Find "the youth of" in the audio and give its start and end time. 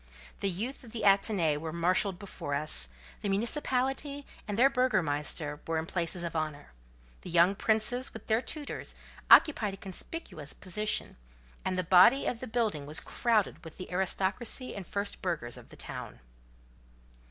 0.39-0.93